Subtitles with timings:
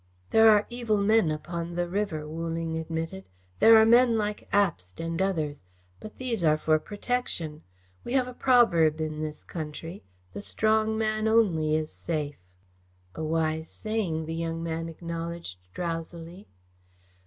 [0.31, 3.23] "There are evil men upon the river," Wu Ling admitted.
[3.59, 5.63] "There are men like Abst and others,
[5.99, 7.61] but these are for protection.
[8.03, 10.01] We have a proverb in this country
[10.33, 12.41] 'The strong man only is safe.'"
[13.13, 16.47] "A wise saying," the young man acknowledged drowsily.